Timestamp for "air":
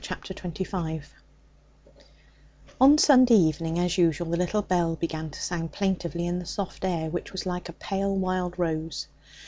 6.83-7.11